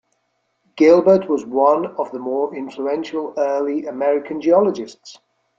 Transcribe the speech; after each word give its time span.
Gilbert 0.77 1.29
was 1.29 1.45
one 1.45 1.85
of 1.97 2.11
the 2.11 2.17
more 2.17 2.55
influential 2.55 3.35
early 3.37 3.85
American 3.85 4.41
geologists. 4.41 5.19